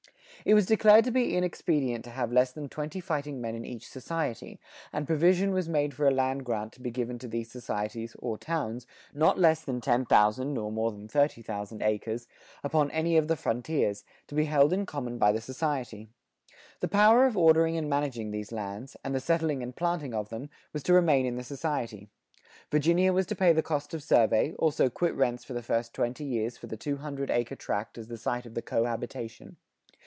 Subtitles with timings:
[0.43, 3.63] "[85:2] It was declared to be inexpedient to have less than twenty fighting men in
[3.63, 4.59] each "society,"
[4.91, 8.39] and provision was made for a land grant to be given to these societies (or
[8.39, 12.27] towns) not less than 10,000 nor more than 30,000 acres
[12.63, 16.09] upon any of the frontiers, to be held in common by the society.
[16.79, 20.49] The power of ordering and managing these lands, and the settling and planting of them,
[20.73, 22.09] was to remain in the society.
[22.71, 26.23] Virginia was to pay the cost of survey, also quit rents for the first twenty
[26.23, 29.57] years for the two hundred acre tract as the site of the "co habitation."